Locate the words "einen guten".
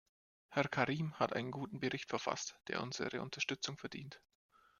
1.33-1.79